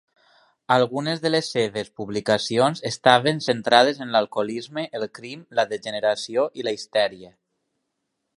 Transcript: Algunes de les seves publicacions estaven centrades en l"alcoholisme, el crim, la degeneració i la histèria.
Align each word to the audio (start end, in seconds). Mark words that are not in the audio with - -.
Algunes 0.75 1.19
de 1.25 1.31
les 1.31 1.49
seves 1.55 1.91
publicacions 2.01 2.81
estaven 2.91 3.43
centrades 3.49 4.01
en 4.07 4.15
l"alcoholisme, 4.15 4.87
el 5.01 5.07
crim, 5.19 5.45
la 5.61 5.69
degeneració 5.75 6.49
i 6.63 6.67
la 6.71 6.75
histèria. 6.81 7.33